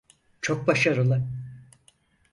Çok 0.41 0.67
başarılı. 0.67 1.23